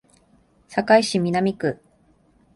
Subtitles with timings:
[0.67, 1.77] 堺市南区